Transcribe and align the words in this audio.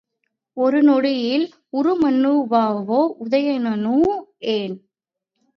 ஒரு 0.57 0.79
நொடியில் 0.83 1.45
உருமண்ணுவாவோ 1.73 3.01
உதயணனோ 3.19 3.97
ஏன்? 4.51 4.75